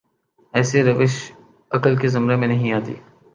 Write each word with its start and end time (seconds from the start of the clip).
ایسی 0.53 0.79
روش 0.87 1.15
عقل 1.71 1.93
کے 2.01 2.07
زمرے 2.13 2.35
میں 2.39 2.47
نہیںآتی۔ 2.47 2.95